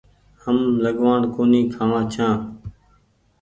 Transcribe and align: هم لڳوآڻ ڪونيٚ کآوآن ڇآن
هم 0.43 0.57
لڳوآڻ 0.83 1.21
ڪونيٚ 1.35 1.71
کآوآن 1.73 2.05
ڇآن 2.13 2.37